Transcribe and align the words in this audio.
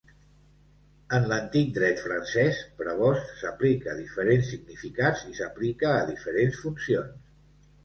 En 1.17 1.27
l'antic 1.31 1.69
dret 1.75 2.01
francès, 2.05 2.63
prebost 2.79 3.31
s'aplica 3.43 3.95
diferents 4.01 4.51
significats 4.55 5.23
i 5.35 5.39
s'aplica 5.43 5.95
a 6.01 6.11
diferents 6.11 6.67
funcions. 6.67 7.17